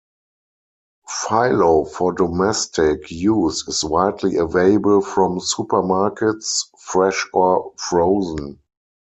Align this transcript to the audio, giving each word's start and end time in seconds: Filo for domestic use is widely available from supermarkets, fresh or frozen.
Filo 1.07 1.85
for 1.85 2.11
domestic 2.11 3.11
use 3.11 3.67
is 3.67 3.83
widely 3.83 4.37
available 4.37 4.99
from 5.01 5.37
supermarkets, 5.37 6.63
fresh 6.79 7.23
or 7.35 7.71
frozen. 7.77 8.57